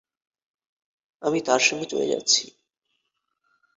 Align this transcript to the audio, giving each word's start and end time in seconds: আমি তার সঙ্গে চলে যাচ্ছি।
আমি 1.21 1.39
তার 1.41 1.59
সঙ্গে 1.59 1.85
চলে 1.85 2.07
যাচ্ছি। 2.07 2.43